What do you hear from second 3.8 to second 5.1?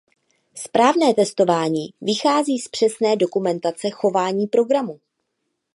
chování programu.